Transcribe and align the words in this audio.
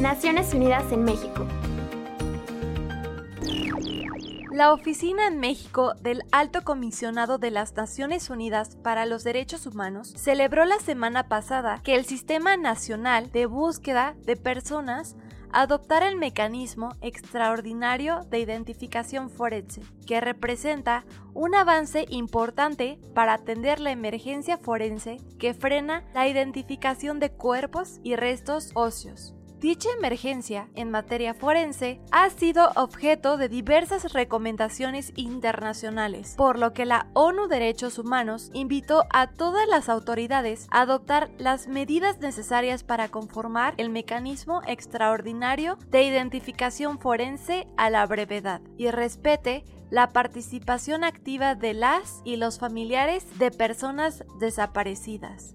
Naciones 0.00 0.54
Unidas 0.54 0.90
en 0.92 1.04
México. 1.04 1.46
La 4.50 4.72
Oficina 4.72 5.26
en 5.26 5.38
México 5.38 5.92
del 6.00 6.22
Alto 6.32 6.62
Comisionado 6.64 7.36
de 7.36 7.50
las 7.50 7.74
Naciones 7.76 8.30
Unidas 8.30 8.76
para 8.76 9.04
los 9.04 9.24
Derechos 9.24 9.66
Humanos 9.66 10.14
celebró 10.16 10.64
la 10.64 10.78
semana 10.78 11.28
pasada 11.28 11.82
que 11.84 11.96
el 11.96 12.06
Sistema 12.06 12.56
Nacional 12.56 13.30
de 13.30 13.44
Búsqueda 13.44 14.14
de 14.24 14.36
Personas 14.36 15.16
adoptara 15.52 16.08
el 16.08 16.16
mecanismo 16.16 16.94
extraordinario 17.02 18.20
de 18.30 18.38
identificación 18.38 19.28
forense, 19.28 19.82
que 20.06 20.22
representa 20.22 21.04
un 21.34 21.54
avance 21.54 22.06
importante 22.08 22.98
para 23.14 23.34
atender 23.34 23.80
la 23.80 23.90
emergencia 23.90 24.56
forense 24.56 25.18
que 25.38 25.52
frena 25.52 26.04
la 26.14 26.26
identificación 26.26 27.20
de 27.20 27.30
cuerpos 27.30 28.00
y 28.02 28.16
restos 28.16 28.70
óseos. 28.72 29.34
Dicha 29.60 29.90
emergencia 29.98 30.70
en 30.74 30.90
materia 30.90 31.34
forense 31.34 32.00
ha 32.12 32.30
sido 32.30 32.70
objeto 32.76 33.36
de 33.36 33.50
diversas 33.50 34.14
recomendaciones 34.14 35.12
internacionales, 35.16 36.34
por 36.38 36.58
lo 36.58 36.72
que 36.72 36.86
la 36.86 37.08
ONU 37.12 37.46
Derechos 37.46 37.98
Humanos 37.98 38.50
invitó 38.54 39.04
a 39.10 39.26
todas 39.26 39.68
las 39.68 39.90
autoridades 39.90 40.66
a 40.70 40.80
adoptar 40.80 41.28
las 41.36 41.68
medidas 41.68 42.20
necesarias 42.20 42.84
para 42.84 43.10
conformar 43.10 43.74
el 43.76 43.90
mecanismo 43.90 44.62
extraordinario 44.66 45.76
de 45.90 46.04
identificación 46.04 46.98
forense 46.98 47.66
a 47.76 47.90
la 47.90 48.06
brevedad 48.06 48.62
y 48.78 48.90
respete 48.90 49.64
la 49.90 50.08
participación 50.14 51.04
activa 51.04 51.54
de 51.54 51.74
las 51.74 52.22
y 52.24 52.36
los 52.36 52.58
familiares 52.58 53.26
de 53.38 53.50
personas 53.50 54.24
desaparecidas. 54.38 55.54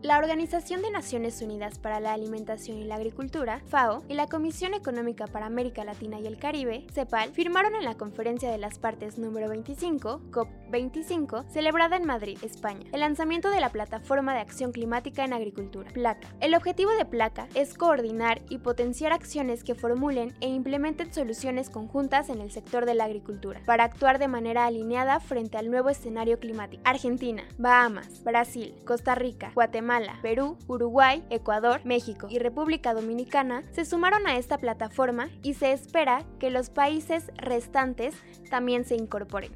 La 0.00 0.18
Organización 0.18 0.80
de 0.80 0.92
Naciones 0.92 1.42
Unidas 1.42 1.80
para 1.80 1.98
la 1.98 2.12
Alimentación 2.12 2.78
y 2.78 2.84
la 2.84 2.94
Agricultura, 2.94 3.60
FAO, 3.66 4.04
y 4.08 4.14
la 4.14 4.28
Comisión 4.28 4.72
Económica 4.72 5.26
para 5.26 5.46
América 5.46 5.82
Latina 5.82 6.20
y 6.20 6.26
el 6.28 6.38
Caribe, 6.38 6.86
CEPAL, 6.92 7.32
firmaron 7.32 7.74
en 7.74 7.84
la 7.84 7.96
Conferencia 7.96 8.48
de 8.48 8.58
las 8.58 8.78
Partes 8.78 9.18
número 9.18 9.48
25, 9.48 10.20
COP25, 10.30 11.48
celebrada 11.48 11.96
en 11.96 12.06
Madrid, 12.06 12.38
España, 12.42 12.86
el 12.92 13.00
lanzamiento 13.00 13.50
de 13.50 13.58
la 13.58 13.70
Plataforma 13.70 14.34
de 14.34 14.40
Acción 14.40 14.70
Climática 14.70 15.24
en 15.24 15.32
Agricultura, 15.32 15.90
PLACA. 15.92 16.28
El 16.40 16.54
objetivo 16.54 16.92
de 16.92 17.04
PLACA 17.04 17.48
es 17.54 17.74
coordinar 17.74 18.40
y 18.48 18.58
potenciar 18.58 19.12
acciones 19.12 19.64
que 19.64 19.74
formulen 19.74 20.32
e 20.40 20.46
implementen 20.46 21.12
soluciones 21.12 21.70
conjuntas 21.70 22.28
en 22.28 22.40
el 22.40 22.52
sector 22.52 22.86
de 22.86 22.94
la 22.94 23.06
agricultura, 23.06 23.62
para 23.66 23.82
actuar 23.82 24.20
de 24.20 24.28
manera 24.28 24.64
alineada 24.64 25.18
frente 25.18 25.58
al 25.58 25.72
nuevo 25.72 25.90
escenario 25.90 26.38
climático. 26.38 26.84
Argentina, 26.86 27.42
Bahamas, 27.58 28.22
Brasil, 28.22 28.76
Costa 28.84 29.16
Rica, 29.16 29.50
Guatemala, 29.56 29.87
Guatemala, 29.88 30.18
Perú, 30.20 30.58
Uruguay, 30.66 31.24
Ecuador, 31.30 31.80
México 31.84 32.26
y 32.28 32.38
República 32.38 32.92
Dominicana 32.92 33.62
se 33.72 33.86
sumaron 33.86 34.26
a 34.26 34.36
esta 34.36 34.58
plataforma 34.58 35.30
y 35.42 35.54
se 35.54 35.72
espera 35.72 36.26
que 36.38 36.50
los 36.50 36.68
países 36.68 37.32
restantes 37.36 38.14
también 38.50 38.84
se 38.84 38.96
incorporen. 38.96 39.50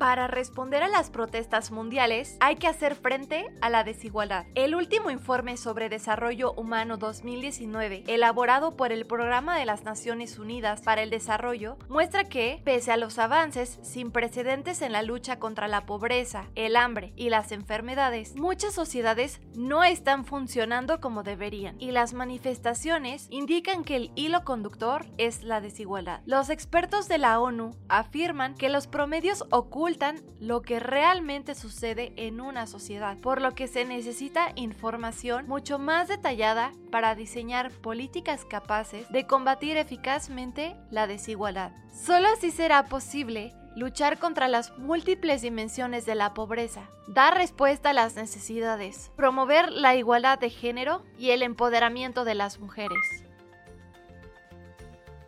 Para 0.00 0.28
responder 0.28 0.82
a 0.82 0.88
las 0.88 1.10
protestas 1.10 1.70
mundiales 1.70 2.38
hay 2.40 2.56
que 2.56 2.66
hacer 2.66 2.94
frente 2.94 3.54
a 3.60 3.68
la 3.68 3.84
desigualdad. 3.84 4.46
El 4.54 4.74
último 4.74 5.10
informe 5.10 5.58
sobre 5.58 5.90
desarrollo 5.90 6.54
humano 6.54 6.96
2019, 6.96 8.04
elaborado 8.06 8.78
por 8.78 8.92
el 8.92 9.04
Programa 9.04 9.58
de 9.58 9.66
las 9.66 9.84
Naciones 9.84 10.38
Unidas 10.38 10.80
para 10.80 11.02
el 11.02 11.10
Desarrollo, 11.10 11.76
muestra 11.90 12.24
que, 12.24 12.62
pese 12.64 12.92
a 12.92 12.96
los 12.96 13.18
avances 13.18 13.78
sin 13.82 14.10
precedentes 14.10 14.80
en 14.80 14.92
la 14.92 15.02
lucha 15.02 15.38
contra 15.38 15.68
la 15.68 15.84
pobreza, 15.84 16.46
el 16.54 16.76
hambre 16.76 17.12
y 17.14 17.28
las 17.28 17.52
enfermedades, 17.52 18.34
muchas 18.36 18.72
sociedades 18.72 19.42
no 19.54 19.84
están 19.84 20.24
funcionando 20.24 21.02
como 21.02 21.24
deberían 21.24 21.76
y 21.78 21.90
las 21.90 22.14
manifestaciones 22.14 23.26
indican 23.28 23.84
que 23.84 23.96
el 23.96 24.12
hilo 24.14 24.44
conductor 24.44 25.04
es 25.18 25.42
la 25.42 25.60
desigualdad. 25.60 26.22
Los 26.24 26.48
expertos 26.48 27.06
de 27.06 27.18
la 27.18 27.38
ONU 27.38 27.76
afirman 27.90 28.54
que 28.54 28.70
los 28.70 28.86
promedios 28.86 29.44
ocultos 29.50 29.89
lo 30.38 30.62
que 30.62 30.80
realmente 30.80 31.54
sucede 31.54 32.12
en 32.16 32.40
una 32.40 32.66
sociedad, 32.66 33.18
por 33.18 33.40
lo 33.40 33.54
que 33.54 33.66
se 33.66 33.84
necesita 33.84 34.52
información 34.54 35.46
mucho 35.48 35.78
más 35.78 36.08
detallada 36.08 36.72
para 36.90 37.14
diseñar 37.14 37.70
políticas 37.70 38.44
capaces 38.44 39.10
de 39.10 39.26
combatir 39.26 39.76
eficazmente 39.76 40.76
la 40.90 41.06
desigualdad. 41.06 41.72
Solo 41.92 42.28
así 42.28 42.50
será 42.50 42.84
posible 42.86 43.52
luchar 43.74 44.18
contra 44.18 44.48
las 44.48 44.76
múltiples 44.78 45.42
dimensiones 45.42 46.06
de 46.06 46.14
la 46.14 46.34
pobreza, 46.34 46.88
dar 47.08 47.34
respuesta 47.34 47.90
a 47.90 47.94
las 47.94 48.16
necesidades, 48.16 49.10
promover 49.16 49.70
la 49.70 49.96
igualdad 49.96 50.38
de 50.38 50.50
género 50.50 51.02
y 51.18 51.30
el 51.30 51.42
empoderamiento 51.42 52.24
de 52.24 52.34
las 52.34 52.58
mujeres. 52.58 53.24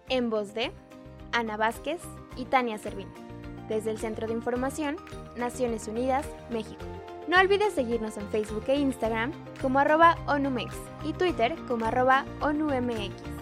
En 0.08 0.30
voz 0.30 0.54
de 0.54 0.72
Ana 1.32 1.56
Vázquez 1.56 2.02
y 2.36 2.44
Tania 2.44 2.78
Servín 2.78 3.08
desde 3.72 3.90
el 3.90 3.98
Centro 3.98 4.26
de 4.26 4.34
Información, 4.34 4.96
Naciones 5.36 5.88
Unidas, 5.88 6.26
México. 6.50 6.84
No 7.26 7.38
olvides 7.40 7.72
seguirnos 7.72 8.18
en 8.18 8.28
Facebook 8.28 8.64
e 8.68 8.76
Instagram 8.76 9.32
como 9.60 9.78
arroba 9.78 10.18
ONUMEX 10.26 10.74
y 11.04 11.12
Twitter 11.14 11.56
como 11.66 11.86
arroba 11.86 12.26
ONUMX. 12.40 13.41